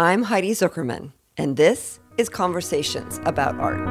[0.00, 3.86] I'm Heidi Zuckerman, and this is Conversations about Art.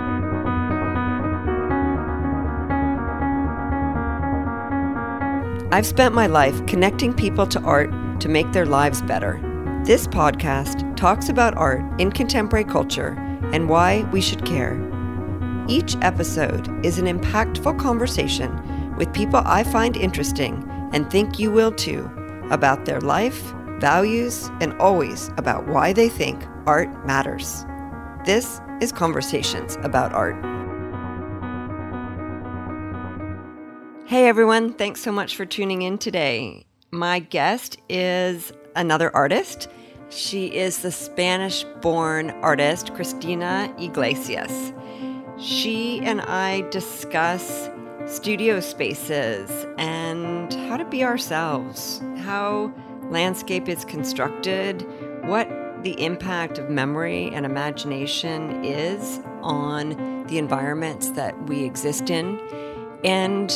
[5.72, 9.40] I've spent my life connecting people to art to make their lives better.
[9.86, 13.10] This podcast talks about art in contemporary culture
[13.54, 14.82] and why we should care.
[15.68, 21.72] Each episode is an impactful conversation with people I find interesting and think you will
[21.72, 22.10] too
[22.50, 27.66] about their life, values, and always about why they think art matters.
[28.26, 30.36] This is Conversations about Art.
[34.06, 36.66] Hey everyone, thanks so much for tuning in today.
[36.92, 39.70] My guest is another artist.
[40.10, 44.74] She is the Spanish born artist, Cristina Iglesias.
[45.38, 47.70] She and I discuss
[48.08, 52.74] studio spaces and how to be ourselves, how
[53.10, 54.86] landscape is constructed,
[55.26, 55.48] what
[55.84, 62.40] the impact of memory and imagination is on the environments that we exist in.
[63.04, 63.50] And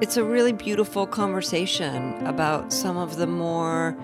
[0.00, 3.96] it's a really beautiful conversation about some of the more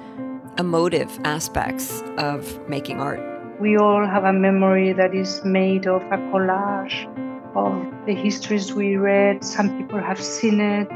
[0.59, 3.21] emotive aspects of making art.
[3.61, 7.07] We all have a memory that is made of a collage
[7.55, 9.43] of the histories we read.
[9.45, 10.91] Some people have seen it,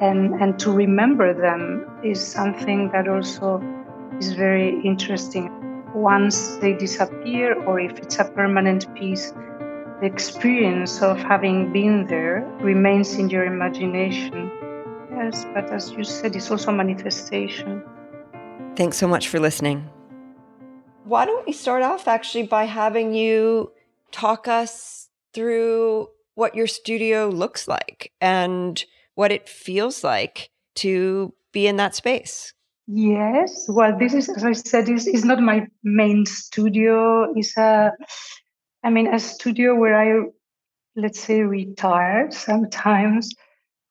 [0.00, 3.62] and, and to remember them is something that also
[4.18, 5.50] is very interesting.
[5.94, 9.32] Once they disappear, or if it's a permanent piece,
[10.00, 14.50] the experience of having been there remains in your imagination.
[15.12, 17.82] Yes, but as you said, it's also a manifestation.
[18.76, 19.90] Thanks so much for listening.
[21.04, 23.72] Why don't we start off actually by having you
[24.12, 28.82] talk us through what your studio looks like and
[29.20, 32.54] what it feels like to be in that space?
[32.86, 33.66] Yes.
[33.68, 37.32] Well, this is, as I said, is, is not my main studio.
[37.36, 37.92] It's a
[38.82, 40.26] I mean, a studio where I,
[40.96, 43.28] let's say, retire sometimes,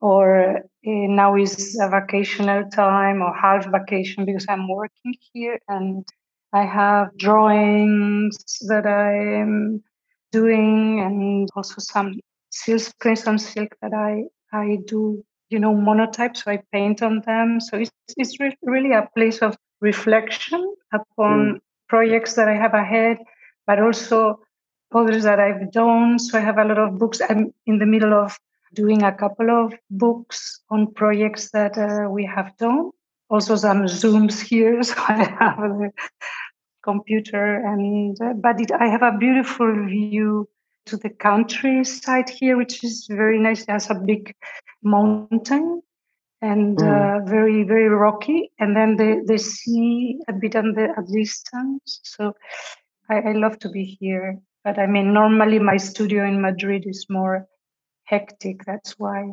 [0.02, 6.06] or uh, now is a vacational time or half vacation because I'm working here and
[6.54, 8.38] I have drawings
[8.68, 9.84] that I'm
[10.32, 16.38] doing and also some silk prints on silk that I, I do, you know, monotype,
[16.38, 17.60] so I paint on them.
[17.60, 21.60] So it's, it's re- really a place of reflection upon mm.
[21.88, 23.18] projects that I have ahead,
[23.66, 24.40] but also
[24.94, 26.20] others that I've done.
[26.20, 27.22] So I have a lot of books.
[27.28, 28.38] I'm in the middle of
[28.74, 32.92] doing a couple of books on projects that uh, we have done.
[33.30, 35.92] Also some Zooms here, so I have the
[36.84, 40.48] computer and uh, but it, I have a beautiful view
[40.86, 43.66] to the countryside here, which is very nice.
[43.66, 44.34] There's a big
[44.84, 45.82] mountain
[46.42, 47.22] and mm.
[47.22, 52.00] uh, very very rocky, and then the the sea a bit on the distance.
[52.04, 52.34] So
[53.10, 54.40] I, I love to be here.
[54.64, 57.48] But I mean, normally my studio in Madrid is more
[58.04, 58.66] hectic.
[58.66, 59.32] That's why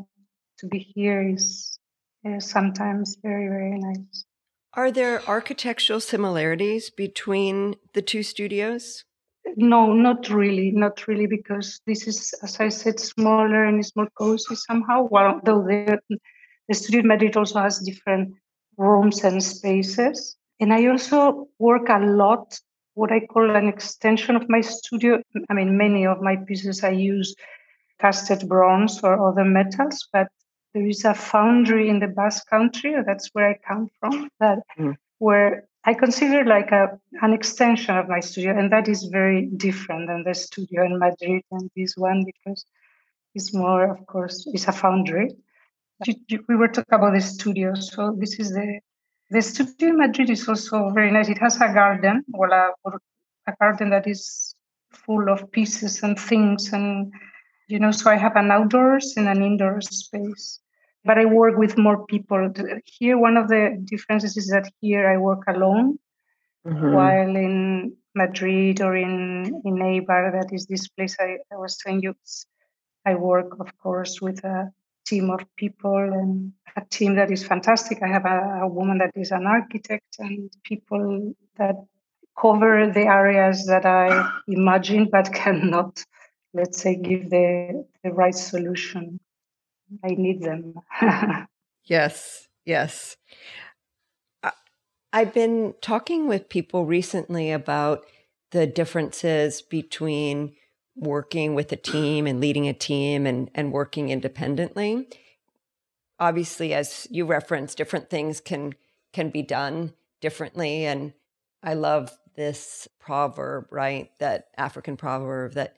[0.59, 1.79] to be here is
[2.27, 4.25] uh, sometimes very, very nice.
[4.75, 9.05] Are there architectural similarities between the two studios?
[9.57, 14.09] No, not really, not really, because this is, as I said, smaller and it's more
[14.19, 15.09] cozy somehow.
[15.11, 15.99] Well, though the,
[16.69, 18.35] the studio in Madrid also has different
[18.77, 20.37] rooms and spaces.
[20.59, 22.59] And I also work a lot
[22.95, 25.21] what I call an extension of my studio.
[25.51, 27.35] I mean, many of my pieces I use
[28.01, 30.29] casted bronze or other metals, but
[30.73, 34.97] there is a foundry in the Basque Country, that's where I come from, that mm.
[35.19, 40.09] where I consider like a an extension of my studio, and that is very different
[40.09, 42.65] than the studio in Madrid and this one because
[43.37, 45.31] it's more, of course, it's a foundry.
[46.49, 48.81] We were talking about the studio, so this is the
[49.31, 51.29] the studio in Madrid is also very nice.
[51.29, 52.91] It has a garden, well, a,
[53.47, 54.55] a garden that is
[54.93, 57.13] full of pieces and things, and
[57.69, 60.61] you know, so I have an outdoors and an indoor space.
[61.07, 62.53] But I work with more people.
[62.85, 65.99] Here, one of the differences is that here I work alone,
[66.67, 66.93] mm-hmm.
[66.93, 72.03] while in Madrid or in in Eibar, that is this place I, I was telling
[72.03, 72.15] you,
[73.05, 74.73] I work, of course, with a
[75.07, 78.03] team of people and a team that is fantastic.
[78.03, 81.77] I have a, a, woman that is an architect and people that
[82.39, 86.05] cover the areas that I imagine but cannot,
[86.53, 89.21] let's say, give the, the right solution.
[90.05, 90.75] I need them.
[91.85, 93.17] yes, yes.
[94.43, 94.51] Uh,
[95.13, 98.05] I've been talking with people recently about
[98.51, 100.55] the differences between
[100.97, 105.09] working with a team and leading a team and, and working independently.
[106.19, 108.75] Obviously, as you referenced, different things can
[109.13, 110.85] can be done differently.
[110.85, 111.13] And
[111.63, 114.11] I love this proverb, right?
[114.19, 115.77] That African proverb that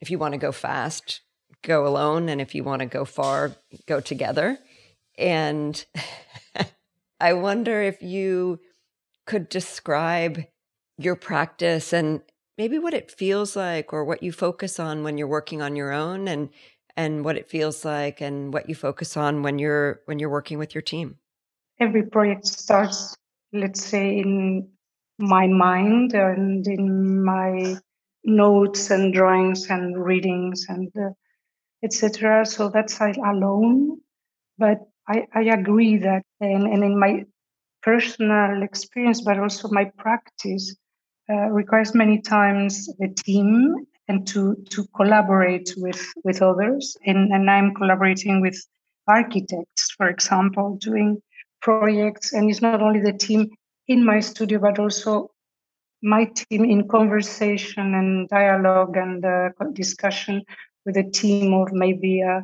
[0.00, 1.20] if you want to go fast,
[1.62, 2.28] go alone.
[2.28, 3.52] And if you want to go far,
[3.86, 4.58] go together.
[5.18, 5.84] And
[7.20, 8.60] I wonder if you
[9.26, 10.44] could describe
[10.98, 12.20] your practice and
[12.58, 15.92] maybe what it feels like or what you focus on when you're working on your
[15.92, 16.50] own and
[16.96, 20.58] and what it feels like and what you focus on when you're when you're working
[20.58, 21.16] with your team
[21.80, 23.16] every project starts
[23.52, 24.68] let's say in
[25.18, 27.76] my mind and in my
[28.24, 31.10] notes and drawings and readings and uh,
[31.84, 33.98] etc so that's alone.
[34.58, 34.78] But
[35.08, 37.24] I, I agree that and, and in my
[37.82, 40.74] personal experience but also my practice
[41.30, 46.96] uh, requires many times a team and to to collaborate with with others.
[47.06, 48.58] And, and i'm collaborating with
[49.06, 51.20] architects for example doing
[51.60, 52.32] projects.
[52.32, 53.50] And it's not only the team
[53.88, 55.30] in my studio but also
[56.02, 60.42] my team in conversation and dialogue and uh, discussion
[60.84, 62.40] with a team of maybe uh,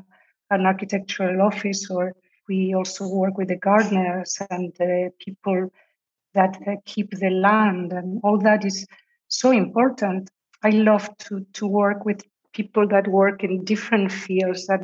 [0.50, 2.14] an architectural office or
[2.48, 5.70] we also work with the gardeners and the people
[6.34, 8.87] that uh, keep the land and all that is
[9.28, 10.28] so important.
[10.62, 12.22] I love to to work with
[12.52, 14.82] people that work in different fields that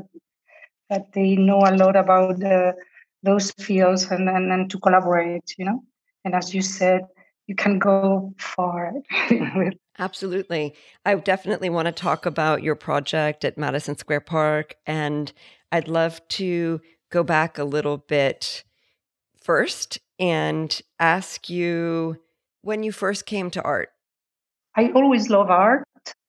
[0.88, 2.72] that they know a lot about uh,
[3.22, 5.82] those fields and, and and to collaborate you know?
[6.24, 7.02] And as you said
[7.46, 8.92] you can go far
[9.98, 15.32] absolutely i definitely want to talk about your project at madison square park and
[15.72, 18.64] i'd love to go back a little bit
[19.40, 22.16] first and ask you
[22.62, 23.90] when you first came to art.
[24.74, 25.86] I always love art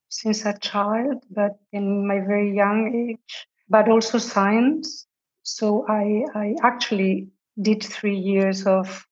[0.10, 5.08] since a child, but in my very young age, but also science.
[5.44, 7.30] So I, I actually
[7.60, 9.06] did three years of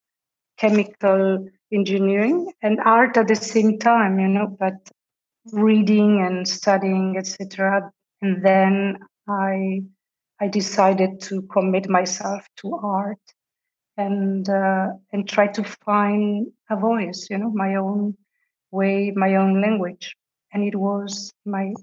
[0.58, 4.75] chemical engineering and art at the same time, you know, but
[5.51, 7.92] reading and studying, etc.
[8.22, 9.83] And then I
[10.39, 13.19] I decided to commit myself to art
[13.98, 18.16] and uh, and try to find a voice, you know, my own
[18.72, 20.16] way, my own language.
[20.51, 21.74] And it was my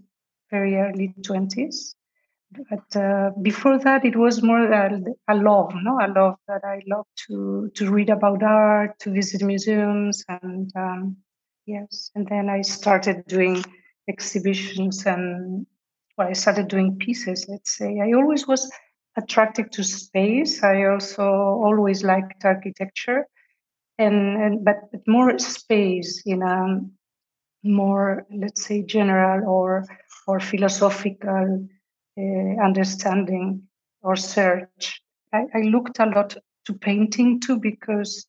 [0.50, 1.94] very early twenties.
[2.70, 6.82] But uh, before that, it was more a, a love, no, a love that I
[6.86, 11.16] love to to read about art, to visit museums, and um,
[11.66, 12.10] yes.
[12.14, 13.64] And then I started doing
[14.08, 15.66] exhibitions and
[16.18, 17.46] well, I started doing pieces.
[17.48, 18.70] Let's say I always was
[19.16, 20.62] attracted to space.
[20.62, 23.26] I also always liked architecture,
[23.98, 26.80] and, and but, but more space in a
[27.64, 29.84] more let's say general or
[30.26, 31.68] or philosophical
[32.18, 33.62] understanding
[34.02, 35.00] or search.
[35.32, 36.36] I, I looked a lot
[36.66, 38.26] to painting too because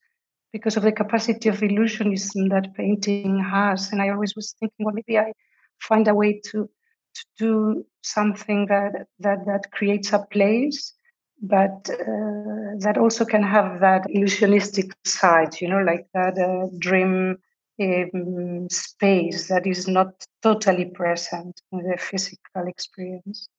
[0.52, 4.94] because of the capacity of illusionism that painting has, and I always was thinking, well,
[4.94, 5.34] maybe I
[5.80, 6.70] find a way to
[7.16, 10.94] to do something that that that creates a place
[11.42, 17.38] but uh, that also can have that illusionistic side you know like that uh, dream
[17.82, 23.50] um, space that is not totally present in the physical experience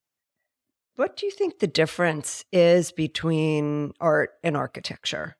[0.97, 5.37] what do you think the difference is between art and architecture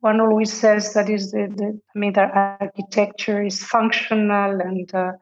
[0.00, 5.12] one always says that is the, the i mean that architecture is functional and uh,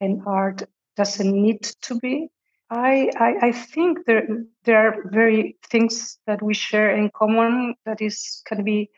[0.00, 0.62] and art
[0.96, 2.28] doesn't need to be.
[2.70, 4.26] I, I, I think there
[4.64, 8.90] there are very things that we share in common that is can be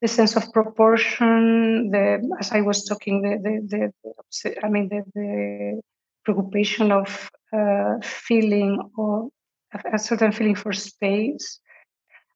[0.00, 3.38] the sense of proportion, the as I was talking, the
[3.70, 3.92] the,
[4.42, 5.80] the I mean the, the
[6.24, 9.28] preoccupation of uh, feeling or
[9.92, 11.60] a certain feeling for space.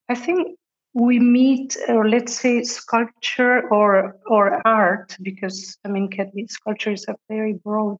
[0.08, 0.58] I think
[0.94, 6.08] we meet, or let's say, sculpture or or art, because I mean,
[6.48, 7.98] sculpture is a very broad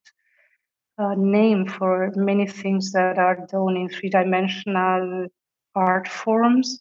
[0.98, 5.26] uh, name for many things that are done in three dimensional
[5.74, 6.78] art forms.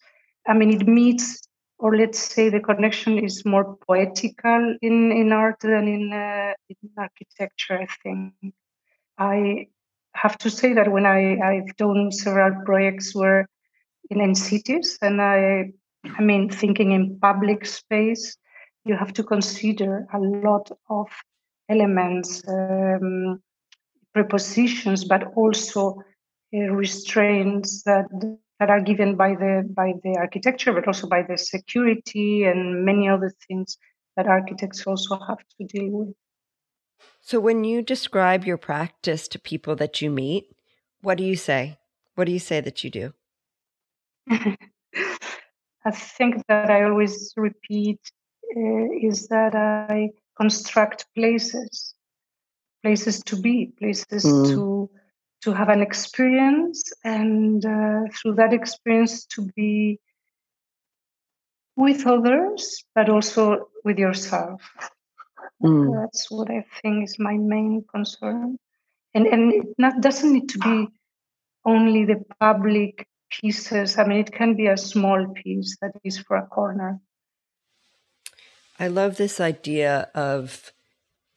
[0.48, 1.48] I mean, it meets,
[1.80, 6.90] or let's say the connection is more poetical in, in art than in, uh, in
[6.98, 8.54] architecture, I think.
[9.18, 9.68] I
[10.16, 13.48] have to say that when I, I've done several projects where
[14.10, 15.72] in, in cities, and I,
[16.18, 18.38] I mean, thinking in public space,
[18.86, 21.08] you have to consider a lot of
[21.70, 22.44] elements.
[22.48, 23.42] Um,
[24.16, 26.02] prepositions, but also
[26.56, 28.08] uh, restraints that
[28.60, 33.10] that are given by the by the architecture, but also by the security and many
[33.10, 33.78] other things
[34.16, 36.16] that architects also have to deal with.
[37.26, 40.56] So, when you describe your practice to people that you meet,
[41.02, 41.80] what do you say?
[42.14, 43.14] What do you say that you do?
[44.30, 48.00] I think that I always repeat
[48.56, 51.96] uh, is that I construct places,
[52.84, 54.48] places to be, places mm.
[54.50, 54.90] to
[55.42, 60.00] to have an experience, and uh, through that experience to be
[61.76, 64.62] with others, but also with yourself.
[65.64, 66.02] Mm.
[66.02, 68.58] That's what I think is my main concern,
[69.14, 70.88] and and it not, doesn't need to be
[71.66, 73.98] only the public pieces.
[73.98, 77.00] I mean, it can be a small piece that is for a corner.
[78.80, 80.74] I love this idea of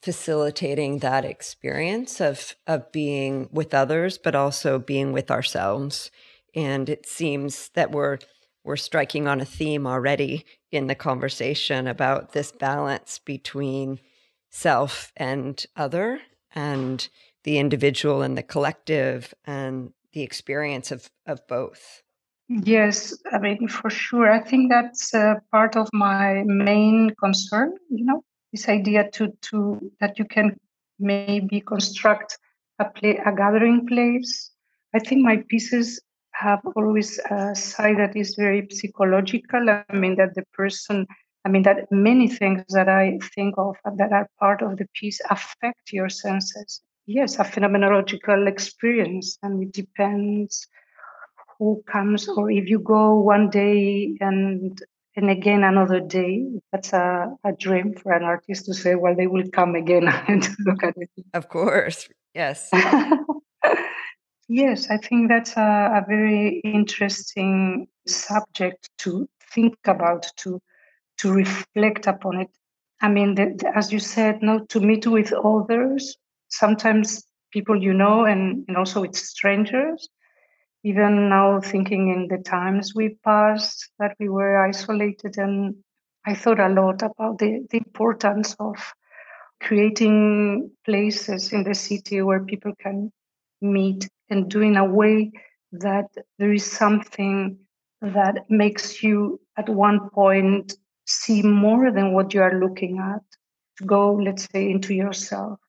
[0.01, 6.09] facilitating that experience of of being with others but also being with ourselves
[6.55, 8.17] and it seems that we're
[8.69, 13.99] we're striking on a theme already in the conversation about this balance between
[14.51, 16.21] self and other
[16.53, 17.09] and
[17.45, 22.03] the individual and the collective and the experience of of both.
[22.47, 24.29] Yes i mean for sure.
[24.29, 29.91] I think that's uh, part of my main concern you know this idea to to
[29.99, 30.55] that you can
[30.99, 32.37] maybe construct
[32.77, 34.51] a play a gathering place.
[34.93, 35.99] I think my pieces
[36.39, 39.69] have always a side that is very psychological.
[39.69, 41.05] I mean that the person
[41.45, 45.19] i mean that many things that i think of that are part of the piece
[45.29, 46.81] affect your senses.
[47.05, 50.67] Yes a phenomenological experience and it depends
[51.57, 54.81] who comes or if you go one day and
[55.15, 59.27] and again another day that's a, a dream for an artist to say well they
[59.27, 61.09] will come again and look at it.
[61.33, 62.07] Of course.
[62.33, 62.69] Yes
[64.49, 70.59] yes i think that's a, a, very interesting subject to think about to
[71.17, 72.49] to reflect upon it.
[73.01, 77.93] I mean the, the, as you said no to meet with others sometimes people you
[77.93, 80.09] know and, and also with strangers.
[80.83, 85.75] Even now thinking in the times we passed that we were isolated and
[86.25, 88.75] i thought a lot about the, the importance of
[89.61, 93.11] creating places in the city where people can
[93.61, 95.31] meet and do in a way
[95.71, 96.07] that
[96.37, 97.57] there is something
[98.01, 100.73] that makes you at one point
[101.05, 103.21] see more than what you are looking at
[103.77, 105.59] to go let's say into yourself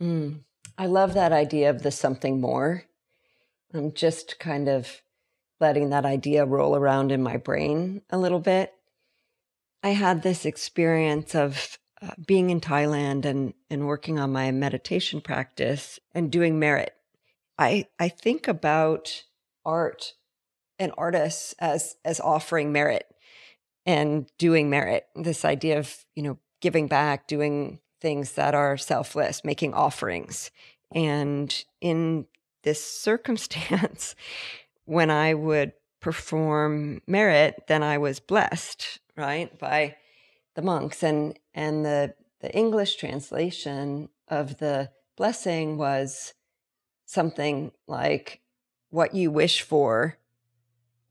[0.00, 0.38] mm.
[0.76, 2.84] i love that idea of the something more
[3.74, 5.02] I'm just kind of
[5.60, 8.72] letting that idea roll around in my brain a little bit.
[9.82, 15.20] I had this experience of uh, being in Thailand and, and working on my meditation
[15.20, 16.94] practice and doing merit.
[17.58, 19.24] I, I think about
[19.64, 20.14] art
[20.78, 23.06] and artists as, as offering merit
[23.84, 25.06] and doing merit.
[25.16, 30.50] This idea of, you know, giving back, doing things that are selfless, making offerings.
[30.94, 32.26] And in
[32.62, 34.14] this circumstance,
[34.84, 39.96] when I would perform merit, then I was blessed, right, by
[40.54, 41.02] the monks.
[41.02, 46.34] And and the the English translation of the blessing was
[47.08, 48.40] something like
[48.90, 50.18] what you wish for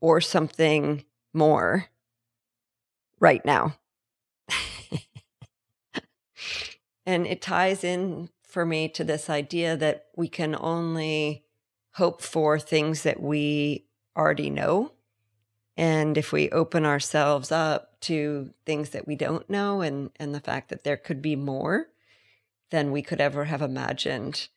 [0.00, 1.86] or something more
[3.18, 3.76] right now.
[7.04, 11.44] and it ties in for me to this idea that we can only
[11.94, 13.84] hope for things that we
[14.16, 14.92] already know.
[15.76, 20.40] And if we open ourselves up to things that we don't know and, and the
[20.40, 21.88] fact that there could be more
[22.70, 24.48] than we could ever have imagined,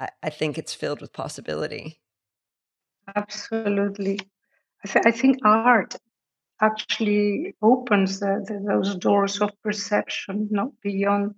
[0.00, 2.00] I, I think it's filled with possibility.
[3.14, 4.18] Absolutely.
[4.84, 5.96] I, th- I think art
[6.60, 11.34] actually opens the, the, those doors of perception, not beyond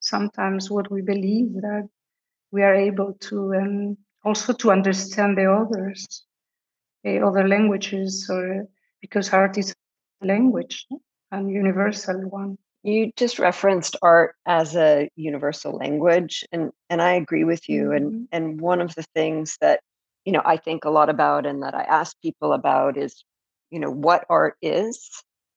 [0.00, 1.88] sometimes what we believe that
[2.50, 6.24] we are able to um, also to understand the others,
[7.04, 8.68] the other languages, or
[9.00, 9.74] because art is
[10.20, 10.86] language
[11.30, 12.58] and universal one.
[12.82, 17.84] You just referenced art as a universal language, and and I agree with you.
[17.84, 17.96] Mm-hmm.
[17.96, 19.80] And and one of the things that
[20.24, 23.24] you know I think a lot about, and that I ask people about, is
[23.70, 25.08] you know what art is,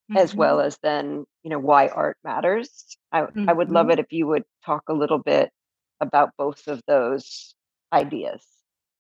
[0.10, 0.18] mm-hmm.
[0.18, 3.50] as well as then you know why art matters I, mm-hmm.
[3.50, 3.92] I would love mm-hmm.
[3.92, 5.50] it if you would talk a little bit
[6.02, 7.56] about both of those
[7.94, 8.44] ideas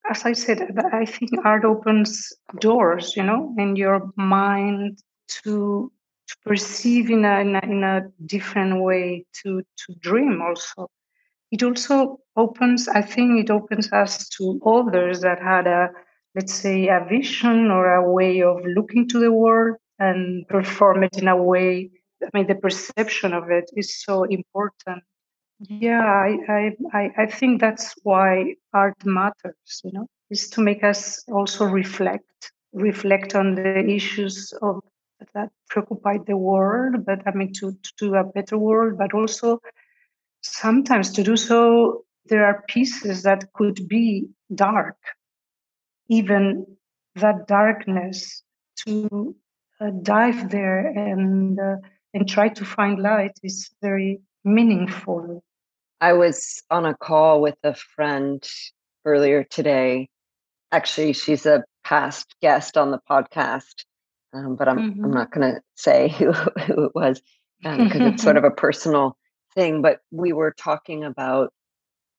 [0.09, 4.99] as i said i think art opens doors you know in your mind
[5.43, 5.91] to
[6.27, 10.89] to perceive in a, in a, in a different way to to dream also.
[11.51, 15.89] It also opens i think it opens us to others that had a
[16.35, 21.17] let's say a vision or a way of looking to the world and perform it
[21.17, 21.89] in a way
[22.23, 25.03] i mean the perception of it is so important.
[25.63, 25.77] Mm-hmm.
[25.81, 31.23] Yeah i i i think that's why art matters you know is to make us
[31.31, 34.81] also reflect reflect on the issues of
[35.33, 39.61] that preoccupied the world, but I mean to, to do a better world, but also
[40.41, 44.97] sometimes to do so, there are pieces that could be dark.
[46.09, 46.65] Even
[47.15, 48.43] that darkness
[48.85, 49.35] to
[49.79, 51.75] uh, dive there and uh,
[52.13, 55.43] and try to find light is very meaningful.
[55.99, 58.41] I was on a call with a friend
[59.05, 60.07] earlier today.
[60.71, 63.85] Actually, she's a past guest on the podcast,
[64.35, 65.05] um, but I'm mm-hmm.
[65.05, 67.21] I'm not going to say who, who it was
[67.61, 69.17] because um, it's sort of a personal
[69.55, 69.81] thing.
[69.81, 71.53] But we were talking about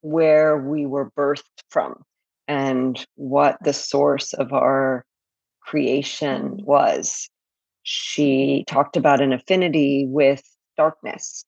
[0.00, 2.02] where we were birthed from
[2.48, 5.04] and what the source of our
[5.60, 6.64] creation mm-hmm.
[6.64, 7.28] was.
[7.82, 10.42] She talked about an affinity with
[10.76, 11.44] darkness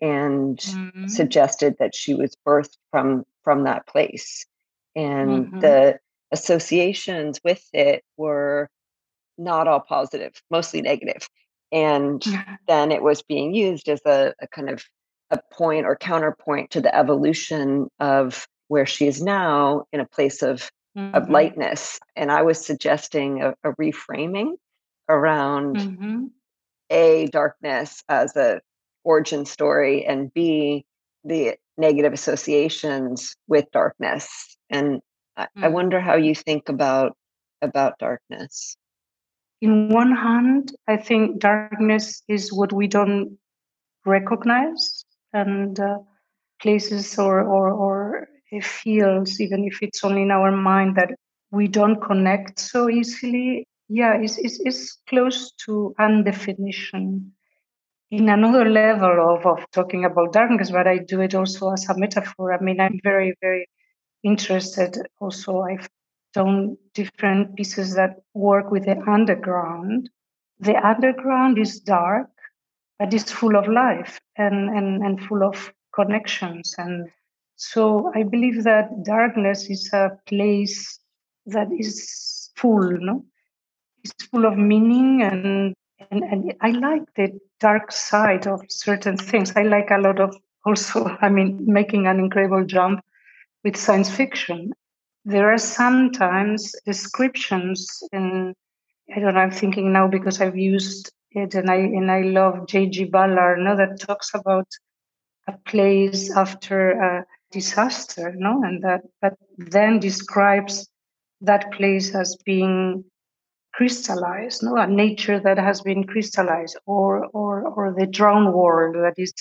[0.00, 1.08] and mm-hmm.
[1.08, 4.46] suggested that she was birthed from from that place
[4.94, 5.58] and mm-hmm.
[5.60, 5.98] the
[6.32, 8.70] associations with it were
[9.40, 11.28] not all positive mostly negative
[11.72, 12.24] and
[12.66, 14.84] then it was being used as a, a kind of
[15.30, 20.42] a point or counterpoint to the evolution of where she is now in a place
[20.42, 21.14] of mm-hmm.
[21.14, 24.52] of lightness and i was suggesting a, a reframing
[25.08, 26.24] around mm-hmm.
[26.90, 28.60] a darkness as a
[29.04, 30.84] origin story and b
[31.24, 35.00] the negative associations with darkness and
[35.36, 35.64] I, mm.
[35.64, 37.16] I wonder how you think about
[37.62, 38.76] about darkness
[39.60, 43.38] in one hand i think darkness is what we don't
[44.06, 45.98] recognize and uh,
[46.60, 48.28] places or, or or
[48.62, 51.10] fields even if it's only in our mind that
[51.52, 57.32] we don't connect so easily yeah it's, it's, it's close to undefinition
[58.10, 61.96] in another level of, of talking about darkness, but I do it also as a
[61.96, 62.52] metaphor.
[62.52, 63.68] I mean, I'm very, very
[64.24, 64.96] interested.
[65.20, 65.88] Also, I've
[66.32, 70.10] done different pieces that work with the underground.
[70.58, 72.30] The underground is dark,
[72.98, 76.74] but it's full of life and, and, and full of connections.
[76.78, 77.08] And
[77.56, 80.98] so I believe that darkness is a place
[81.46, 83.24] that is full, no?
[84.02, 85.74] It's full of meaning and
[86.10, 89.52] and, and I like the dark side of certain things.
[89.54, 93.00] I like a lot of also, I mean, making an incredible jump
[93.64, 94.72] with science fiction.
[95.24, 98.54] There are sometimes descriptions in,
[99.14, 102.66] I don't know, I'm thinking now because I've used it and I and I love
[102.66, 103.04] J.G.
[103.04, 104.66] Ballard, no, that talks about
[105.46, 110.88] a place after a disaster, no, and that that then describes
[111.40, 113.04] that place as being
[113.74, 119.14] crystallized, no, a nature that has been crystallized, or or or the drowned world that
[119.16, 119.32] is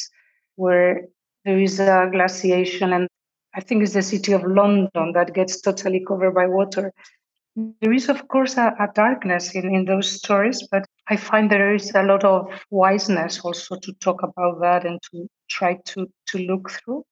[0.56, 1.02] where
[1.46, 3.08] there is a glaciation, and
[3.56, 6.94] I think it's the city of London that gets totally covered by water.
[7.56, 11.74] There is, of course, a, a darkness in, in those stories, but I find there
[11.74, 16.38] is a lot of wiseness also to talk about that and to try to to
[16.38, 17.04] look through.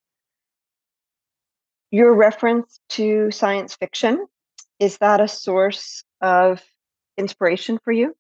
[1.92, 4.28] Your reference to science fiction
[4.80, 6.64] is that a source of
[7.18, 8.16] inspiration for you?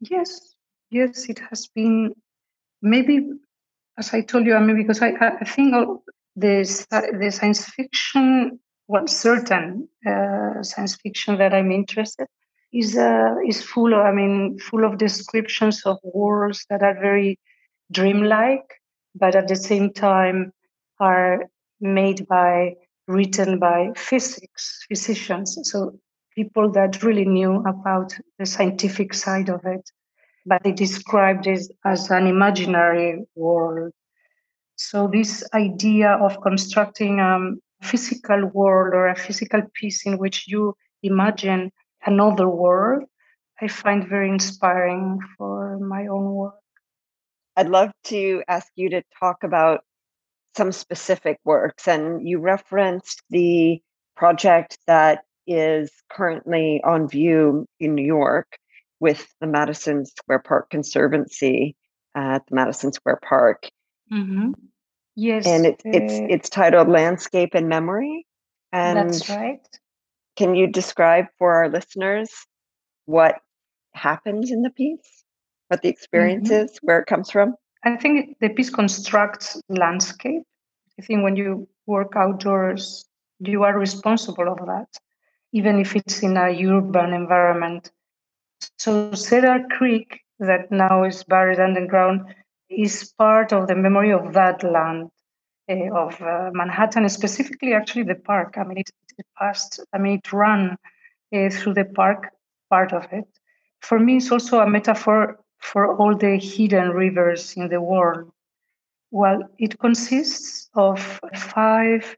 [0.00, 0.54] Yes,
[0.90, 2.14] yes, it has been.
[2.80, 3.30] Maybe,
[3.98, 6.02] as I told you, I mean, because I, I think oh,
[6.36, 6.64] the
[7.18, 12.26] the science fiction, well, certain uh, science fiction that I'm interested
[12.72, 17.38] is uh, is full of, I mean, full of descriptions of worlds that are very
[17.92, 18.80] dreamlike,
[19.14, 20.52] but at the same time
[21.00, 21.46] are
[21.80, 22.74] made by
[23.06, 25.58] written by physics physicians.
[25.62, 25.98] So
[26.34, 29.88] people that really knew about the scientific side of it,
[30.46, 33.92] but they described it as an imaginary world.
[34.76, 37.38] So, this idea of constructing a
[37.84, 41.70] physical world or a physical piece in which you imagine
[42.04, 43.04] another world,
[43.60, 46.54] I find very inspiring for my own work.
[47.56, 49.84] I'd love to ask you to talk about
[50.56, 53.80] some specific works, and you referenced the
[54.16, 58.58] project that is currently on view in New York
[58.98, 61.76] with the Madison Square Park Conservancy
[62.14, 63.68] at the Madison Square Park.
[64.14, 64.52] Mm-hmm.
[65.16, 68.26] Yes, and it's uh, it's it's titled Landscape and Memory.
[68.72, 69.60] And that's right.
[70.36, 72.30] Can you describe for our listeners
[73.06, 73.36] what
[73.92, 75.24] happens in the piece,
[75.68, 76.64] what the experience mm-hmm.
[76.64, 77.54] is, where it comes from?
[77.84, 80.42] I think the piece constructs landscape.
[80.98, 83.04] I think when you work outdoors,
[83.40, 84.88] you are responsible of that
[85.54, 87.90] even if it's in a urban environment.
[88.78, 92.34] So Cedar Creek, that now is buried underground,
[92.76, 95.10] is part of the memory of that land
[95.68, 98.54] uh, of uh, Manhattan, specifically actually the park.
[98.56, 100.76] I mean, it, it passed, I mean, it ran
[101.34, 102.30] uh, through the park,
[102.70, 103.26] part of it,
[103.84, 108.32] for me, it's also a metaphor for all the hidden rivers in the world.
[109.10, 112.16] Well, it consists of five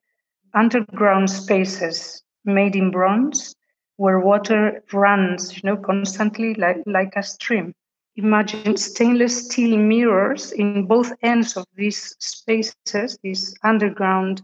[0.54, 3.54] underground spaces made in bronze
[3.96, 7.74] where water runs, you know, constantly like, like a stream.
[8.16, 14.42] Imagine stainless steel mirrors in both ends of these spaces, these underground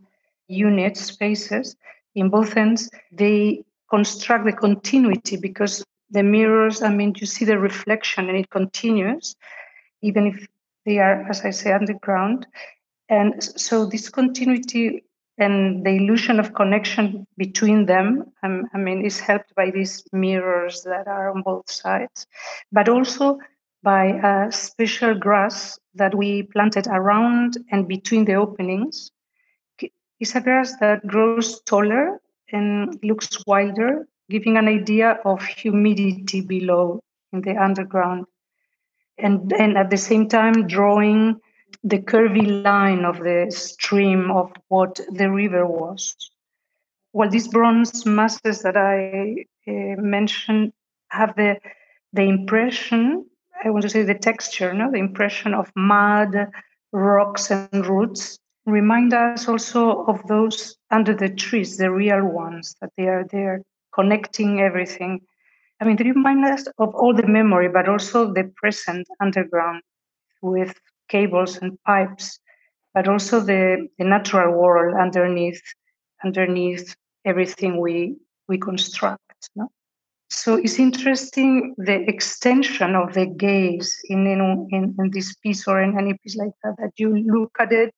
[0.48, 1.76] unit spaces,
[2.14, 7.58] in both ends, they construct the continuity because the mirrors, I mean, you see the
[7.58, 9.34] reflection and it continues,
[10.02, 10.46] even if
[10.84, 12.46] they are, as I say, underground.
[13.08, 15.04] And so this continuity
[15.38, 20.82] and the illusion of connection between them, um, I mean, is helped by these mirrors
[20.82, 22.26] that are on both sides,
[22.70, 23.38] but also
[23.82, 29.10] by a special grass that we planted around and between the openings.
[30.20, 32.20] It's a grass that grows taller
[32.52, 38.26] and looks wider, giving an idea of humidity below in the underground.
[39.18, 41.40] And, and at the same time, drawing
[41.82, 46.14] the curvy line of the stream of what the river was.
[47.12, 50.72] Well, these bronze masses that I uh, mentioned
[51.08, 51.58] have the
[52.12, 53.26] the impression,
[53.64, 56.34] I want to say the texture, no, the impression of mud,
[56.92, 58.38] rocks, and roots.
[58.66, 63.62] Remind us also of those under the trees, the real ones, that they are there
[63.94, 65.20] connecting everything.
[65.80, 69.82] I mean, they remind us of all the memory, but also the present underground
[70.40, 72.38] with cables and pipes,
[72.94, 75.62] but also the, the natural world underneath
[76.24, 76.94] underneath
[77.24, 78.16] everything we
[78.48, 79.50] we construct.
[79.56, 79.70] No?
[80.32, 85.82] So it's interesting the extension of the gaze in, in, in, in this piece or
[85.82, 87.94] in any piece like that, that you look at it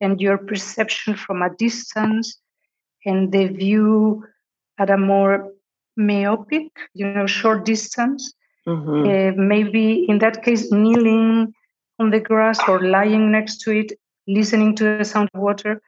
[0.00, 2.40] and your perception from a distance
[3.04, 4.24] and the view
[4.78, 5.50] at a more
[5.96, 8.32] myopic, you know, short distance.
[8.68, 9.38] Mm-hmm.
[9.38, 11.52] Uh, maybe in that case, kneeling
[11.98, 13.92] on the grass or lying next to it,
[14.28, 15.82] listening to the sound of water,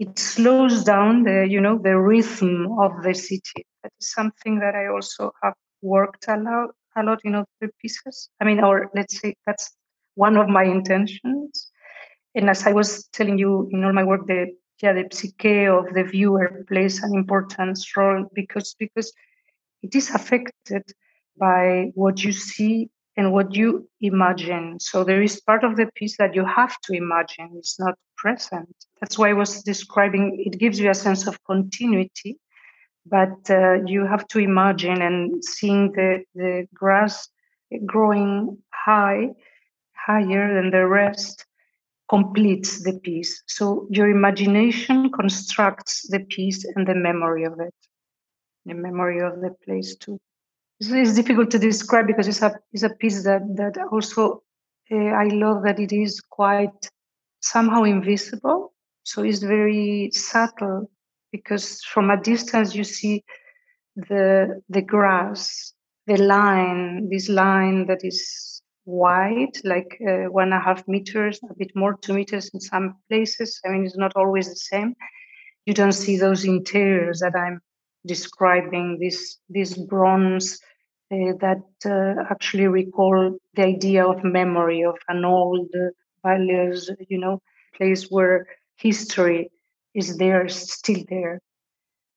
[0.00, 3.64] it slows down the, you know, the rhythm of the city.
[3.88, 8.28] That is something that I also have worked a lot, a lot in other pieces.
[8.40, 9.70] I mean, or let's say that's
[10.14, 11.70] one of my intentions.
[12.34, 15.86] And as I was telling you in all my work, the yeah, the psyche of
[15.94, 19.12] the viewer plays an important role because because
[19.82, 20.84] it is affected
[21.38, 24.78] by what you see and what you imagine.
[24.80, 28.68] So there is part of the piece that you have to imagine, it's not present.
[29.00, 32.38] That's why I was describing it gives you a sense of continuity,
[33.10, 37.28] but uh, you have to imagine and seeing the, the grass
[37.86, 39.28] growing high,
[39.94, 41.46] higher than the rest
[42.08, 43.42] completes the piece.
[43.46, 47.74] So your imagination constructs the piece and the memory of it,
[48.64, 50.18] the memory of the place too
[50.80, 54.42] it's difficult to describe because it's a it's a piece that that also
[54.90, 56.88] uh, I love that it is quite
[57.40, 58.72] somehow invisible.
[59.02, 60.90] So it's very subtle
[61.32, 63.24] because from a distance you see
[63.96, 65.72] the the grass,
[66.06, 71.54] the line, this line that is wide, like uh, one and a half meters, a
[71.54, 73.60] bit more, two meters in some places.
[73.64, 74.94] I mean, it's not always the same.
[75.66, 77.60] You don't see those interiors that I'm
[78.06, 80.58] describing this this bronze
[81.10, 85.88] uh, that uh, actually recall the idea of memory of an old uh,
[86.24, 87.42] values, you know,
[87.74, 89.50] place where history
[89.98, 91.40] is there, still there.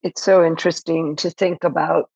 [0.03, 2.09] It's so interesting to think about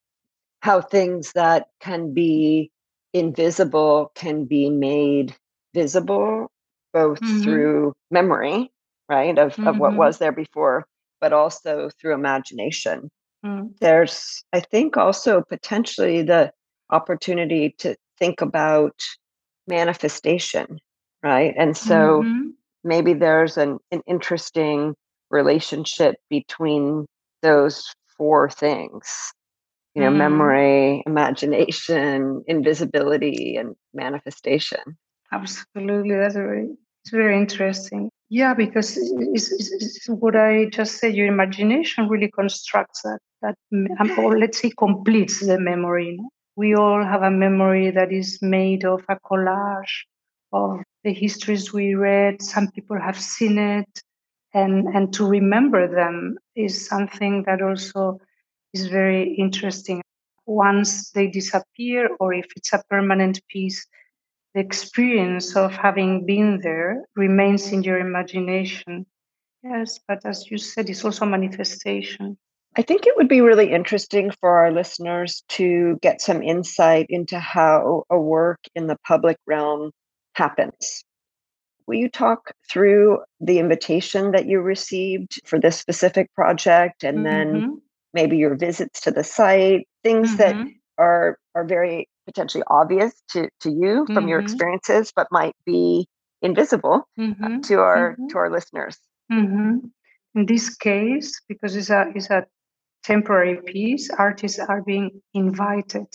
[0.62, 2.72] how things that can be
[3.14, 5.36] invisible can be made
[5.74, 6.52] visible
[6.94, 7.44] both mm-hmm.
[7.44, 8.72] through memory
[9.08, 9.68] right of, mm-hmm.
[9.68, 10.00] of what mm-hmm.
[10.00, 10.86] was there before
[11.22, 13.10] but also through imagination
[13.46, 13.70] mm.
[13.80, 16.52] there's i think also potentially the
[16.90, 19.00] opportunity to think about
[19.68, 20.80] manifestation,
[21.24, 21.54] right?
[21.58, 22.50] And so mm-hmm.
[22.84, 24.96] maybe there's an, an interesting
[25.30, 27.06] relationship between
[27.42, 29.34] those four things
[29.94, 30.18] you know mm.
[30.18, 34.98] memory imagination invisibility and manifestation
[35.32, 36.68] absolutely that's very
[37.04, 42.32] it's very interesting yeah because it's, it's, it's what i just said your imagination really
[42.32, 43.56] constructs that that
[44.18, 46.30] or let's say completes the memory you know?
[46.56, 50.06] we all have a memory that is made of a collage
[50.54, 52.42] of the histories we read.
[52.42, 54.02] Some people have seen it,
[54.56, 58.20] and and to remember them is something that also
[58.74, 60.02] is very interesting.
[60.48, 63.86] Once they disappear, or if it's a permanent piece,
[64.54, 69.06] the experience of having been there remains in your imagination.
[69.64, 72.38] Yes, but as you said, it's also a manifestation.
[72.78, 77.40] I think it would be really interesting for our listeners to get some insight into
[77.40, 79.92] how a work in the public realm
[80.34, 81.04] happens.
[81.88, 87.26] Will you talk through the invitation that you received for this specific project and mm-hmm.
[87.26, 87.82] then
[88.14, 90.38] maybe your visits to the site, things mm-hmm.
[90.38, 94.30] that are are very potentially obvious to, to you from mm-hmm.
[94.30, 96.08] your experiences, but might be
[96.42, 97.62] invisible mm-hmm.
[97.62, 98.28] to our mm-hmm.
[98.28, 98.98] to our listeners.
[99.32, 99.78] Mm-hmm.
[100.36, 102.46] In this case, because it's a it's a
[103.04, 106.08] temporary piece, artists are being invited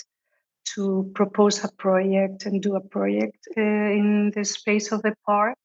[0.74, 5.58] to propose a project and do a project uh, in the space of the park.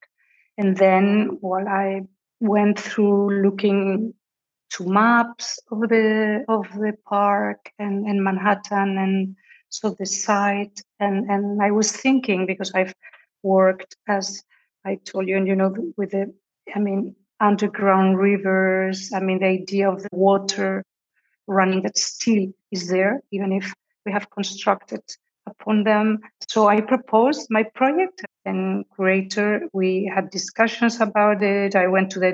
[0.58, 2.02] And then while I
[2.40, 4.14] went through looking
[4.72, 9.36] to maps of the of the park and, and Manhattan and
[9.70, 12.94] so the site and and I was thinking because I've
[13.44, 14.44] worked as
[14.86, 16.34] I told you and you know with the
[16.74, 20.84] I mean underground rivers I mean the idea of the water
[21.48, 23.74] running that still is there even if
[24.06, 25.02] we have constructed
[25.48, 31.88] upon them so I proposed my project and curator we had discussions about it I
[31.88, 32.32] went to the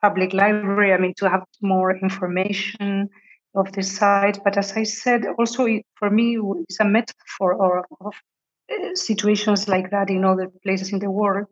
[0.00, 3.10] public library I mean to have more information
[3.54, 4.42] of the site.
[4.44, 8.14] But as I said, also for me, it's a metaphor of, of
[8.70, 11.46] uh, situations like that in other places in the world.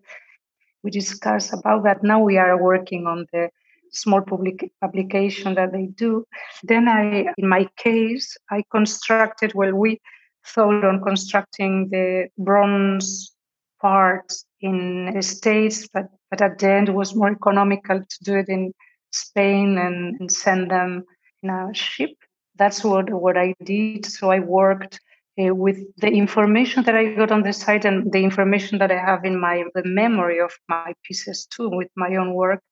[0.82, 2.02] We discuss about that.
[2.02, 3.50] Now we are working on the
[3.92, 6.24] small public publication that they do.
[6.62, 9.52] Then I, in my case, I constructed.
[9.54, 10.00] Well, we
[10.46, 13.32] thought on constructing the bronze
[13.80, 18.36] parts in the States, but but at the end it was more economical to do
[18.36, 18.72] it in
[19.10, 21.04] Spain and, and send them
[21.42, 22.10] in a ship.
[22.56, 24.06] That's what, what I did.
[24.06, 25.00] So I worked
[25.40, 28.98] uh, with the information that I got on the site and the information that I
[28.98, 32.62] have in my the memory of my pieces too, with my own work.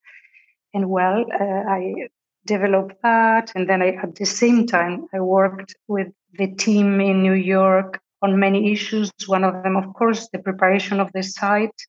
[0.73, 2.09] And well, uh, I
[2.45, 7.21] developed that, and then I, at the same time, I worked with the team in
[7.21, 9.11] New York on many issues.
[9.25, 11.81] One of them, of course, the preparation of the site,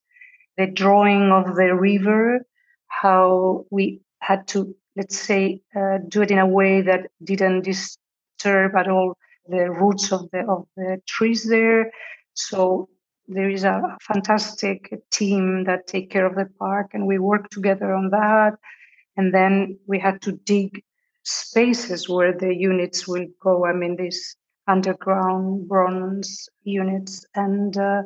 [0.57, 2.40] the drawing of the river,
[2.88, 8.77] how we had to let's say, uh, do it in a way that didn't disturb
[8.77, 9.16] at all
[9.49, 11.90] the roots of the of the trees there.
[12.35, 12.88] So
[13.31, 17.95] there is a fantastic team that take care of the park, and we work together
[17.95, 18.55] on that.
[19.16, 20.83] And then we had to dig
[21.23, 23.66] spaces where the units will go.
[23.66, 28.03] I mean, these underground bronze units, and uh,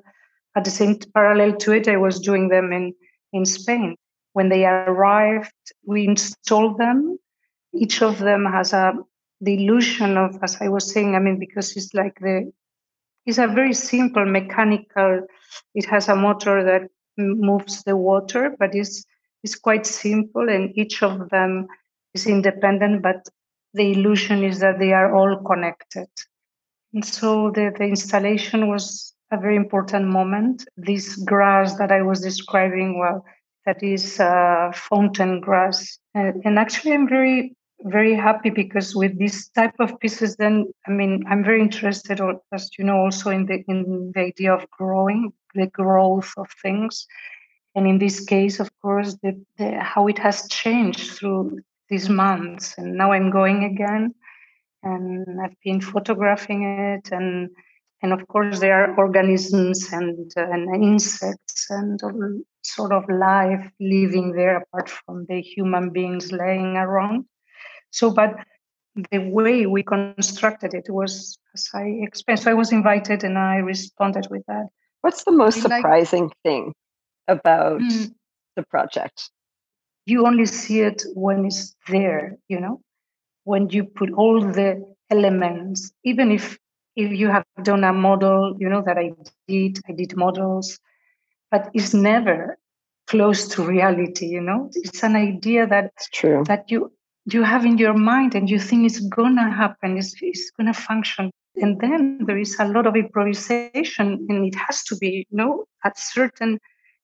[0.57, 2.95] at the same parallel to it, I was doing them in
[3.33, 3.97] in Spain.
[4.35, 5.53] When they arrived,
[5.87, 7.19] we installed them.
[7.73, 8.93] Each of them has a
[9.41, 12.53] the illusion of, as I was saying, I mean, because it's like the
[13.27, 15.27] it's a very simple mechanical.
[15.75, 16.83] It has a motor that
[17.17, 19.05] moves the water, but it's
[19.43, 21.67] it's quite simple, and each of them
[22.15, 23.03] is independent.
[23.03, 23.29] But
[23.75, 26.09] the illusion is that they are all connected.
[26.95, 30.65] And so the, the installation was a very important moment.
[30.77, 33.25] This grass that I was describing, well,
[33.67, 35.99] that is uh, fountain grass.
[36.15, 40.91] And, and actually, I'm very, very happy because with this type of pieces, then I
[40.91, 42.21] mean, I'm very interested,
[42.53, 47.07] as you know, also in the in the idea of growing, the growth of things,
[47.75, 52.75] and in this case, of course, the, the how it has changed through these months.
[52.79, 54.15] And now I'm going again,
[54.83, 57.51] and I've been photographing it and
[58.03, 61.99] and of course there are organisms and, uh, and insects and
[62.63, 67.25] sort of life living there apart from the human beings laying around
[67.95, 68.35] so but
[69.11, 73.57] the way we constructed it was as i explained so i was invited and i
[73.57, 74.67] responded with that
[75.01, 76.73] what's the most surprising like, thing
[77.29, 78.11] about mm,
[78.57, 79.31] the project
[80.07, 82.81] you only see it when it's there you know
[83.45, 84.71] when you put all the
[85.11, 86.59] elements even if
[86.97, 89.13] if you have done a model, you know that I
[89.49, 90.79] did, I did models,
[91.51, 92.59] but it's never
[93.07, 94.71] close to reality, you know?
[94.75, 96.45] It's an idea that true.
[96.47, 96.93] that you
[97.27, 101.31] you have in your mind and you think it's gonna happen, it's, it's gonna function.
[101.57, 105.65] And then there is a lot of improvisation and it has to be, you know,
[105.85, 106.59] at certain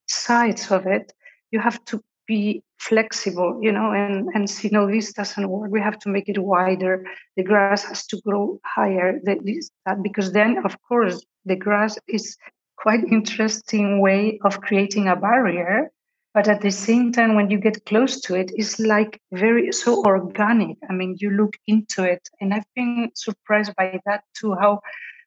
[0.07, 1.13] sides of it,
[1.51, 5.71] you have to be flexible, you know, and, and see, no, this doesn't work.
[5.71, 7.05] We have to make it wider.
[7.37, 9.21] The grass has to grow higher.
[9.23, 12.37] This, that, because then, of course, the grass is
[12.77, 15.91] quite interesting way of creating a barrier.
[16.35, 20.03] But at the same time, when you get close to it, it's like very so
[20.05, 20.77] organic.
[20.88, 24.55] I mean, you look into it, and I've been surprised by that too.
[24.55, 24.81] How,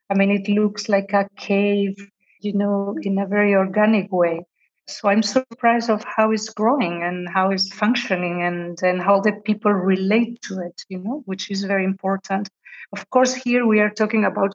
[0.09, 1.95] I mean, it looks like a cave,
[2.39, 4.45] you know, in a very organic way
[4.87, 9.33] So I'm surprised of how it's growing and how it's functioning and, and how the
[9.33, 12.49] people relate to it, you know, which is very important.
[12.91, 14.53] Of course, here we are talking about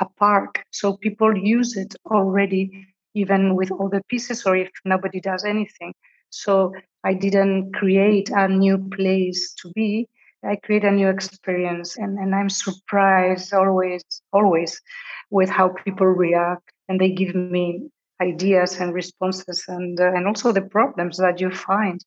[0.00, 5.20] a park, so people use it already, even with all the pieces, or if nobody
[5.20, 5.94] does anything.
[6.30, 6.72] So
[7.04, 10.08] I didn't create a new place to be.
[10.44, 14.80] I create a new experience, and, and I'm surprised always, always,
[15.30, 17.90] with how people react, and they give me
[18.22, 22.02] ideas and responses, and uh, and also the problems that you find.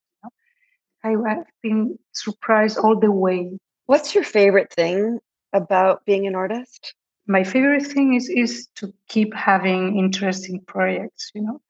[1.03, 3.57] I, I've been surprised all the way.
[3.85, 5.19] What's your favorite thing
[5.51, 6.95] about being an artist?
[7.27, 11.31] My favorite thing is is to keep having interesting projects.
[11.33, 11.62] You know,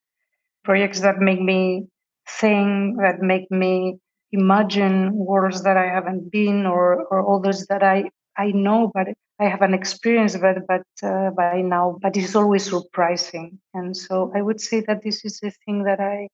[0.64, 1.88] projects that make me
[2.40, 4.00] think, that make me
[4.32, 9.08] imagine worlds that I haven't been or or others that I I know, but
[9.40, 11.98] I haven't experienced but but uh, by now.
[12.02, 16.00] But it's always surprising, and so I would say that this is the thing that
[16.00, 16.28] I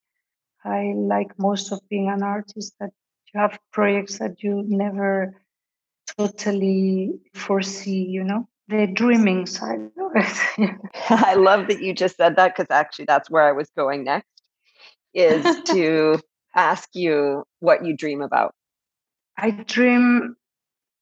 [0.63, 2.73] I like most of being an artist.
[2.79, 2.91] That
[3.33, 5.35] you have projects that you never
[6.17, 8.03] totally foresee.
[8.03, 10.71] You know, the dreaming side of it.
[11.09, 14.29] I love that you just said that because actually that's where I was going next.
[15.13, 16.19] Is to
[16.55, 18.53] ask you what you dream about.
[19.37, 20.35] I dream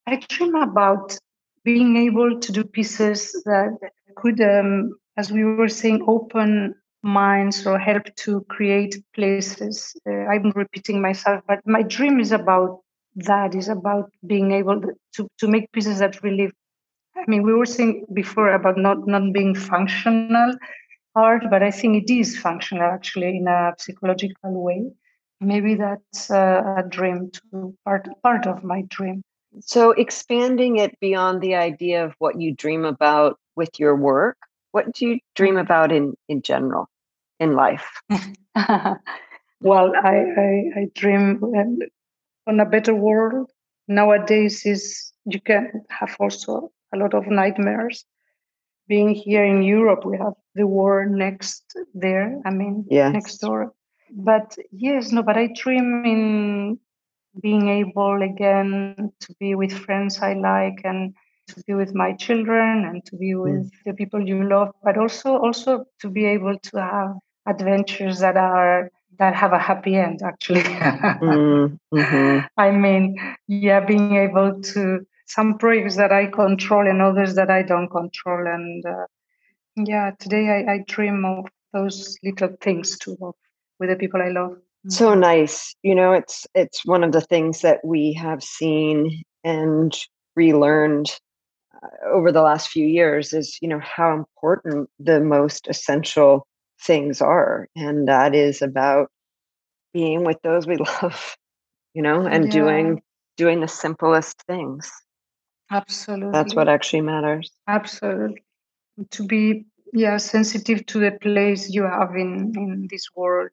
[0.07, 1.17] I dream about
[1.65, 3.77] being able to do pieces that
[4.15, 9.93] could, um, as we were saying, open minds or help to create places.
[10.09, 12.79] Uh, I'm repeating myself, but my dream is about
[13.17, 14.81] that, is about being able
[15.15, 16.51] to, to make pieces that really,
[17.17, 20.55] I mean, we were saying before about not, not being functional
[21.15, 24.83] art, but I think it is functional actually in a psychological way.
[25.41, 29.23] Maybe that's uh, a dream to part part of my dream.
[29.61, 34.37] So, expanding it beyond the idea of what you dream about with your work,
[34.71, 36.87] what do you dream about in, in general
[37.39, 37.87] in life?
[39.61, 41.41] well, I, I, I dream
[42.47, 43.49] on a better world.
[43.87, 48.05] Nowadays, is you can have also a lot of nightmares.
[48.87, 52.39] Being here in Europe, we have the war next there.
[52.45, 53.13] I mean, yes.
[53.13, 53.73] next door.
[54.11, 56.79] But yes, no, but I dream in
[57.41, 61.13] being able again to be with friends I like and
[61.49, 63.71] to be with my children and to be with mm.
[63.85, 68.91] the people you love, but also also to be able to have adventures that are
[69.19, 70.61] that have a happy end actually.
[70.61, 72.39] mm, mm-hmm.
[72.57, 77.61] I mean, yeah, being able to some projects that I control and others that I
[77.61, 79.05] don't control, and uh,
[79.75, 83.17] yeah, today I, I dream of those little things too,
[83.79, 84.57] with the people I love.
[84.89, 85.75] So nice.
[85.83, 89.93] You know it's it's one of the things that we have seen and
[90.35, 91.11] relearned
[91.73, 96.47] uh, over the last few years is you know how important the most essential
[96.81, 97.67] things are.
[97.75, 99.09] And that is about
[99.93, 101.35] being with those we love
[101.93, 102.51] you know and yeah.
[102.51, 103.01] doing
[103.35, 104.91] doing the simplest things
[105.71, 108.43] absolutely that's what actually matters absolutely
[109.11, 113.49] to be yeah sensitive to the place you have in in this world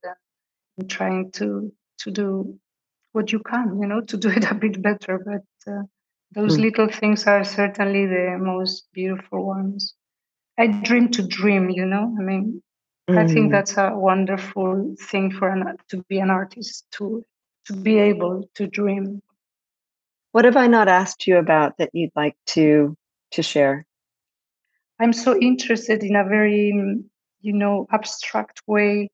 [0.79, 2.59] and trying to to do
[3.15, 5.19] what you can, you know, to do it a bit better.
[5.25, 5.83] But uh,
[6.33, 6.63] those mm.
[6.63, 9.95] little things are certainly the most beautiful ones.
[10.59, 12.15] I dream to dream, you know.
[12.19, 12.63] I mean,
[13.09, 13.19] mm.
[13.19, 13.53] I think hmm.
[13.53, 17.25] that's a wonderful thing for an to be an artist to
[17.67, 19.21] to be able to dream.
[20.35, 22.97] What have I not asked you about that you'd like to
[23.31, 23.87] to share?
[24.99, 26.73] I'm so interested in a very,
[27.41, 29.11] you know, abstract way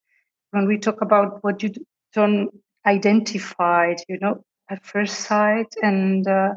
[0.52, 1.74] when we talk about what you
[2.14, 2.48] don't
[2.86, 5.66] identify, you know, at first sight.
[5.82, 6.54] And uh,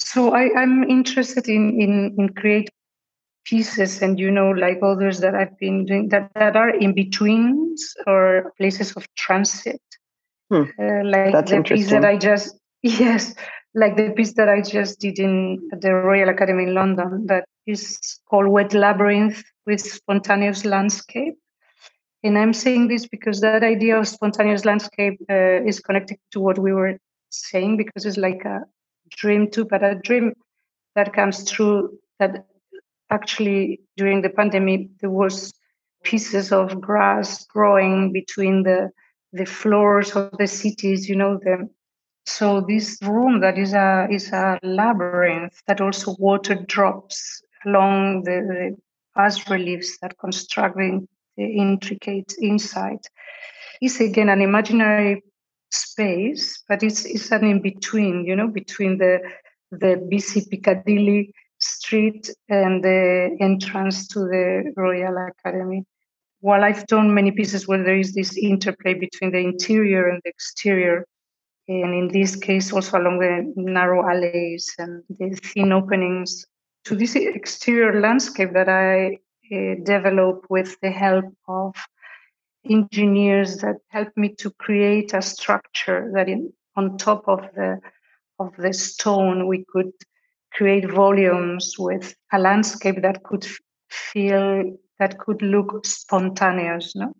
[0.00, 2.70] so I, am interested in, in, in create
[3.44, 7.94] pieces and, you know, like others that I've been doing that, that are in betweens
[8.04, 9.80] or places of transit.
[10.50, 10.64] Hmm.
[10.76, 13.34] Uh, like That's the piece that I just, yes,
[13.74, 18.20] like the piece that I just did in the Royal Academy in London that is
[18.28, 21.34] called Wet Labyrinth with Spontaneous Landscape.
[22.22, 26.58] And I'm saying this because that idea of spontaneous landscape uh, is connected to what
[26.58, 26.98] we were
[27.30, 28.60] saying, because it's like a
[29.10, 30.32] dream too, but a dream
[30.94, 32.46] that comes true that
[33.10, 35.52] actually during the pandemic there was
[36.02, 38.90] pieces of grass growing between the
[39.32, 41.68] the floors of the cities you know the
[42.26, 48.40] so this room that is a is a labyrinth that also water drops along the,
[48.48, 48.76] the
[49.14, 51.06] bas reliefs that construct the
[51.36, 53.00] the intricate inside
[53.80, 55.22] is again an imaginary
[55.70, 59.20] space, but it's it's an in between, you know, between the
[59.70, 65.84] the busy Piccadilly street and the entrance to the Royal Academy.
[66.40, 70.30] while I've done many pieces where there is this interplay between the interior and the
[70.30, 71.06] exterior,
[71.68, 76.46] and in this case also along the narrow alleys and the thin openings,
[76.84, 79.18] to this exterior landscape that I
[79.54, 81.74] uh, develop with the help of
[82.68, 87.80] engineers that helped me to create a structure that in, on top of the
[88.38, 89.92] of the stone we could
[90.52, 93.46] create volumes with a landscape that could
[93.90, 97.14] feel that could look spontaneous no?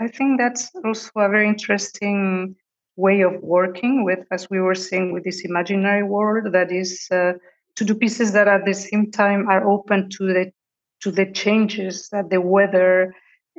[0.00, 2.56] I think that's also a very interesting
[2.96, 7.32] way of working with as we were saying with this imaginary world that is uh,
[7.76, 10.52] to do pieces that at the same time are open to the
[11.00, 13.14] to the changes that the weather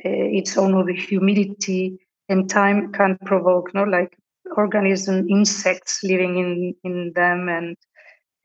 [0.05, 0.09] uh,
[0.39, 1.97] its own the humidity
[2.29, 3.83] and time can provoke no?
[3.83, 4.15] Like
[4.55, 7.75] organism insects living in in them and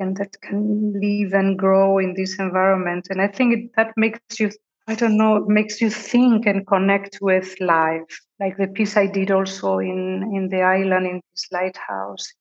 [0.01, 3.09] and that can live and grow in this environment.
[3.11, 4.51] And i think it, that makes you
[4.87, 9.31] i don't know makes you think and connect with life like the piece i did
[9.31, 12.33] also in in the island in this lighthouse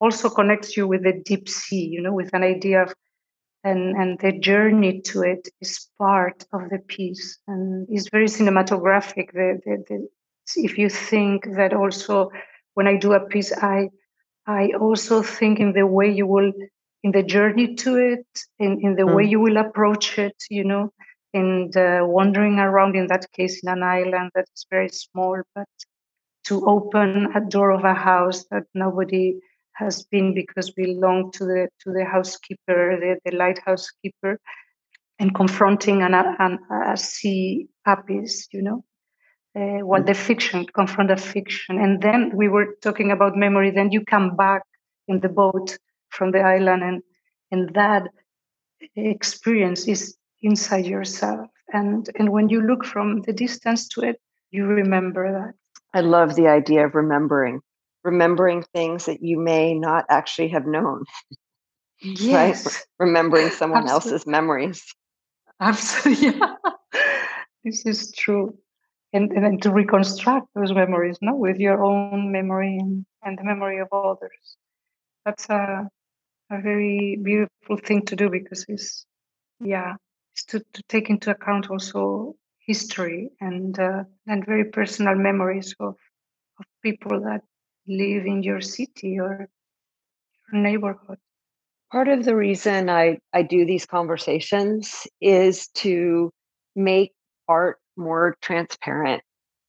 [0.00, 2.94] also connects you with the deep sea you know with an idea of
[3.62, 9.32] and and the journey to it is part of the piece and is very cinematographic
[9.32, 10.08] the, the, the
[10.56, 12.30] if you think that also
[12.74, 13.88] when i do a piece i
[14.46, 16.52] i also think in the way you will
[17.04, 18.26] in the journey to it,
[18.58, 19.14] in, in the mm.
[19.14, 20.90] way you will approach it, you know,
[21.34, 25.68] and uh, wandering around in that case in an island that is very small, but
[26.44, 29.34] to open a door of a house that nobody
[29.72, 34.38] has been because we belong to the to the housekeeper, the, the lighthouse keeper,
[35.18, 38.84] and confronting an, an, a sea abyss, you know.
[39.56, 41.80] Uh, well, the fiction, confront a fiction.
[41.80, 43.70] And then we were talking about memory.
[43.70, 44.62] Then you come back
[45.06, 45.78] in the boat
[46.10, 47.02] from the island and
[47.50, 48.08] and that
[48.96, 54.20] experience is inside yourself and and when you look from the distance to it
[54.50, 55.54] you remember that
[55.94, 57.60] i love the idea of remembering
[58.04, 61.04] remembering things that you may not actually have known
[62.02, 62.86] yes right?
[62.98, 64.12] remembering someone Absolutely.
[64.12, 64.84] else's memories
[65.60, 66.40] Absolutely.
[66.40, 66.56] Yeah.
[67.64, 68.58] this is true.
[69.12, 73.44] And, and then to reconstruct those memories, no, with your own memory and, and the
[73.44, 74.56] memory of others.
[75.24, 75.88] That's a
[76.50, 79.06] a very beautiful thing to do because it's
[79.60, 79.94] yeah
[80.34, 85.94] it's to, to take into account also history and uh, and very personal memories of
[86.58, 87.42] of people that
[87.86, 89.48] live in your city or
[90.52, 91.18] your neighborhood
[91.92, 96.30] part of the reason i i do these conversations is to
[96.74, 97.12] make
[97.48, 99.22] art more transparent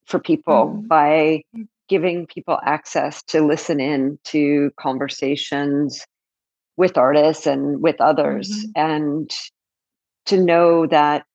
[0.05, 0.88] for people mm-hmm.
[0.88, 1.68] by mm.
[1.89, 6.05] giving people access to listen in to conversations
[6.78, 8.72] with artists and with others mm-hmm.
[8.76, 9.32] and
[10.26, 11.26] to know that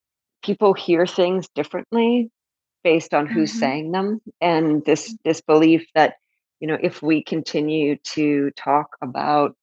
[0.43, 2.31] people hear things differently
[2.83, 3.61] based on who's mm-hmm.
[3.61, 6.15] saying them and this this belief that
[6.61, 9.55] you know if we continue to talk about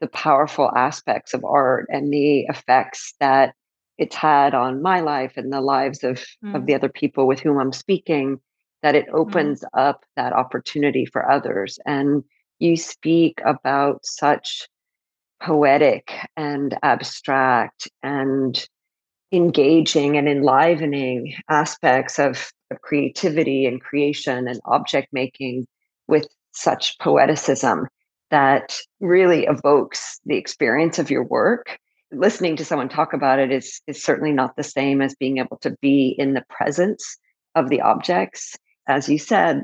[0.00, 3.54] the powerful aspects of art and the effects that
[3.96, 6.54] it's had on my life and the lives of mm.
[6.54, 8.38] of the other people with whom I'm speaking
[8.82, 9.14] that it mm.
[9.14, 9.66] opens mm.
[9.74, 12.22] up that opportunity for others and
[12.58, 14.68] you speak about such
[15.40, 18.68] poetic and abstract and
[19.32, 25.66] engaging and enlivening aspects of, of creativity and creation and object making
[26.06, 27.86] with such poeticism
[28.30, 31.78] that really evokes the experience of your work.
[32.10, 35.58] Listening to someone talk about it is is certainly not the same as being able
[35.58, 37.18] to be in the presence
[37.54, 38.56] of the objects.
[38.86, 39.62] As you said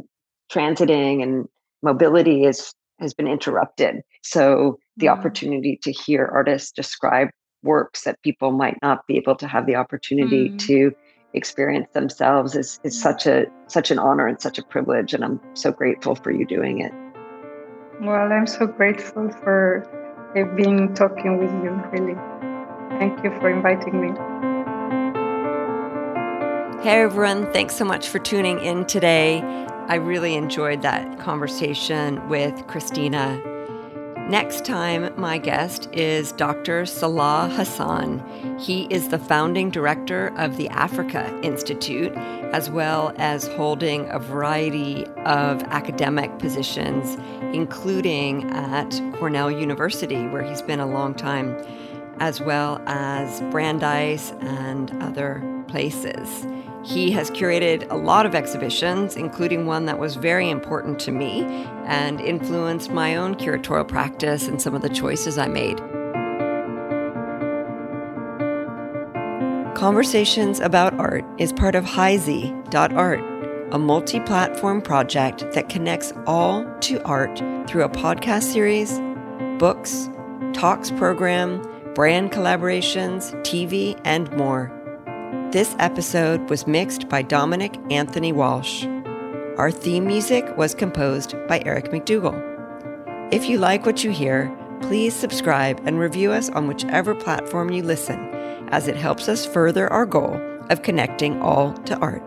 [0.53, 1.47] transiting and
[1.83, 2.72] mobility is
[3.05, 4.02] has been interrupted.
[4.22, 5.12] So the mm.
[5.12, 7.28] opportunity to hear artists describe
[7.62, 10.59] works that people might not be able to have the opportunity mm.
[10.66, 10.92] to
[11.34, 15.40] experience themselves is, is such a such an honor and such a privilege and i'm
[15.55, 16.92] so grateful for you doing it.
[18.00, 19.84] Well i'm so grateful for
[20.57, 22.14] being talking with you really.
[23.00, 24.11] Thank you for inviting me.
[26.84, 27.50] Hey everyone.
[27.52, 29.40] Thanks so much for tuning in today
[29.87, 33.39] I really enjoyed that conversation with Cristina.
[34.30, 36.87] Next time, my guest is Dr.
[36.87, 38.59] Salah Hassan.
[38.59, 42.12] He is the founding director of the Africa Institute,
[42.55, 47.18] as well as holding a variety of academic positions,
[47.55, 51.55] including at Cornell University, where he's been a long time,
[52.20, 56.47] as well as Brandeis and other places.
[56.85, 61.43] He has curated a lot of exhibitions, including one that was very important to me
[61.87, 65.78] and influenced my own curatorial practice and some of the choices I made.
[69.74, 73.20] Conversations about Art is part of HiZ.art,
[73.72, 79.01] a multi platform project that connects all to art through a podcast series,
[79.59, 80.11] books,
[80.53, 81.62] talks program,
[81.95, 84.74] brand collaborations, TV, and more.
[85.53, 88.85] This episode was mixed by Dominic Anthony Walsh.
[89.57, 92.39] Our theme music was composed by Eric McDougall.
[93.32, 97.82] If you like what you hear, please subscribe and review us on whichever platform you
[97.82, 98.18] listen,
[98.68, 102.22] as it helps us further our goal of connecting all to art.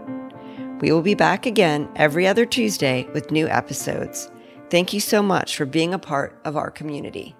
[0.81, 4.29] We will be back again every other Tuesday with new episodes.
[4.69, 7.36] Thank you so much for being a part of our community.